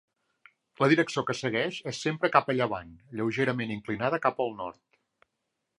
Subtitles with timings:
[0.83, 4.81] La direcció que segueix és sempre cap a llevant, lleugerament inclinada cap al nord.